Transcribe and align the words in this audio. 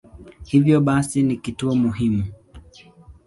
Hivyo 0.43 0.81
basi 0.81 1.23
ni 1.23 1.37
kituo 1.37 1.75
muhimu. 1.75 2.25